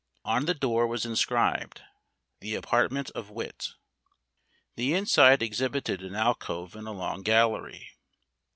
[0.25, 1.83] On the door was inscribed,
[2.39, 3.67] "The Apartment of Wit."
[4.75, 7.87] The inside exhibited an alcove and a long gallery.